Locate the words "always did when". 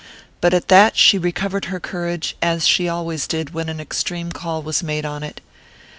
2.89-3.69